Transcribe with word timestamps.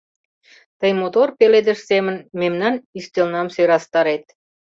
Тый 0.79 0.91
мотор 1.01 1.27
пеледыш 1.37 1.79
семын 1.89 2.15
мемнан 2.39 2.75
ӱстелнам 2.97 3.47
сӧрастарет. 3.55 4.23